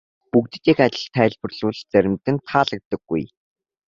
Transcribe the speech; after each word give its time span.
Бүгдэд 0.31 0.63
нь 0.63 0.69
яг 0.71 0.79
адил 0.87 1.05
тайлбарлавал 1.15 1.79
заримд 1.91 2.23
нь 2.33 2.43
таалагдахгүй. 2.47 3.23